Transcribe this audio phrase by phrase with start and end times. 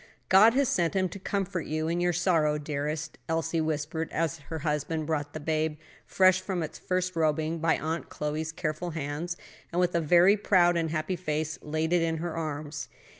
[0.29, 4.57] "God has sent him to comfort you in your sorrow, dearest," Elsie whispered, as her
[4.65, 5.77] husband brought the babe
[6.07, 9.37] fresh from its first robing by Aunt Chloe's careful hands
[9.71, 12.87] and with a very proud and happy face laid it in her arms.